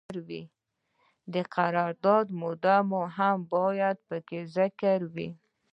د 1.33 1.35
قرارداد 1.55 2.27
موده 2.41 2.75
هم 3.17 3.37
باید 3.53 3.97
پکې 4.07 4.39
ذکر 4.55 4.99
وي. 5.13 5.29